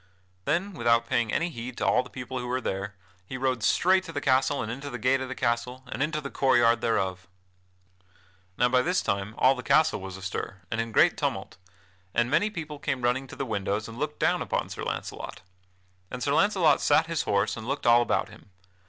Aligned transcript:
Then, 0.45 0.73
without 0.73 1.07
paying 1.07 1.31
any 1.31 1.49
heed 1.51 1.77
to 1.77 1.85
all 1.85 2.01
the 2.01 2.09
people 2.09 2.39
who 2.39 2.47
were 2.47 2.59
there, 2.59 2.95
he 3.23 3.37
rode 3.37 3.61
straight 3.61 4.03
to 4.05 4.11
the 4.11 4.19
castle 4.19 4.63
and 4.63 4.71
into 4.71 4.89
the 4.89 4.97
gate 4.97 5.21
of 5.21 5.29
the 5.29 5.35
castle 5.35 5.83
and 5.91 6.01
into 6.01 6.19
the 6.19 6.31
court 6.31 6.57
yard 6.57 6.81
thereof. 6.81 7.27
Now 8.57 8.67
by 8.69 8.81
this 8.81 9.03
time 9.03 9.35
all 9.37 9.53
the 9.53 9.61
castle 9.61 10.01
was 10.01 10.17
astir, 10.17 10.63
and 10.71 10.81
in 10.81 10.91
great 10.91 11.17
tumult, 11.17 11.57
and 12.15 12.31
many 12.31 12.49
people 12.49 12.79
came 12.79 13.03
running 13.03 13.27
to 13.27 13.35
the 13.35 13.45
windows 13.45 13.87
and 13.87 13.99
looked 13.99 14.19
down 14.19 14.41
upon 14.41 14.69
Sir 14.69 14.81
Launcelot. 14.81 15.41
And 16.09 16.23
Sir 16.23 16.33
Launcelot 16.33 16.81
sat 16.81 17.05
his 17.05 17.21
horse 17.21 17.55
and 17.55 17.67
looked 17.67 17.85
all 17.85 18.01
about 18.01 18.29
him. 18.29 18.49